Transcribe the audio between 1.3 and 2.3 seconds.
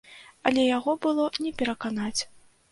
не пераканаць.